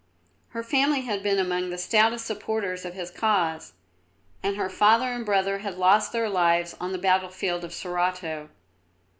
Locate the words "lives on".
6.27-6.91